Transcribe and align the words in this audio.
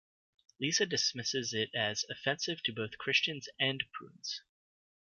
Lisa 0.59 0.87
dismisses 0.87 1.53
it 1.53 1.69
as 1.75 2.05
"offensive 2.09 2.63
to 2.63 2.73
both 2.73 2.97
Christians 2.97 3.47
"and" 3.59 3.83
prunes. 3.93 4.41